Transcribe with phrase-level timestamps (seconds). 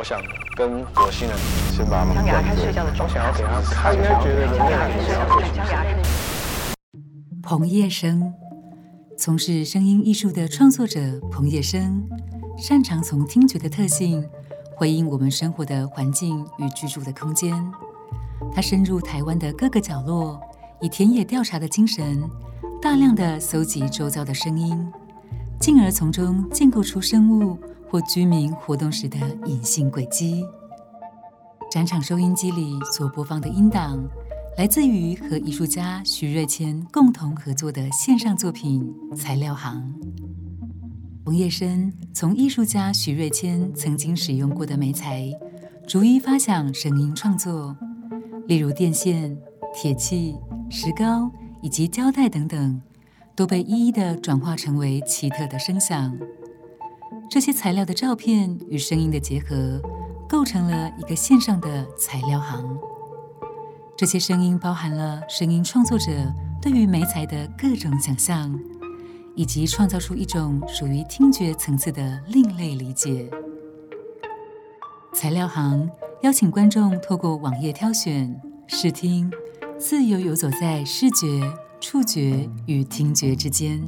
[0.00, 0.18] 我想
[0.56, 1.36] 跟火星人
[1.70, 4.50] 先把他们想给他看睡觉的我想要给他看，应该觉得人。
[4.50, 5.94] 类很想要想给他看
[7.42, 8.32] 彭业生，
[9.18, 12.02] 从事声音艺术的创作者彭业生，
[12.56, 14.26] 擅长从听觉的特性
[14.74, 17.70] 回应我们生活的环境与居住的空间。
[18.54, 20.40] 他深入台湾的各个角落，
[20.80, 22.26] 以田野调查的精神，
[22.80, 24.90] 大量的搜集周遭的声音，
[25.60, 27.58] 进而从中建构出生物
[27.90, 30.46] 或居民活动时的隐性轨迹。
[31.70, 33.98] 展场收音机里所播放的音档。
[34.58, 39.94] 来自于和艺术家徐瑞谦共同合作的线上作品《材料行》。
[41.24, 45.32] 冯叶生从艺术家徐瑞谦曾经使用过的媒材，
[45.86, 47.74] 逐一发想声音创作，
[48.48, 49.38] 例如电线、
[49.72, 50.36] 铁器、
[50.68, 51.30] 石膏
[51.62, 52.82] 以及胶带等等，
[53.34, 56.18] 都被一一的转化成为奇特的声响。
[57.30, 59.80] 这些材料的照片与声音的结合，
[60.28, 62.76] 构成了一个线上的材料行。
[63.96, 66.10] 这些声音包含了声音创作者
[66.60, 68.58] 对于媒材的各种想象，
[69.36, 73.30] 以及创造出一种属于听觉层次的另类理解。
[75.14, 75.88] 材料行
[76.22, 79.30] 邀请观众透过网页挑选、试听，
[79.78, 81.48] 自由游走在视觉、
[81.80, 83.80] 触觉与听觉之间。